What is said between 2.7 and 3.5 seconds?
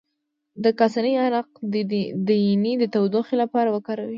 د تودوخې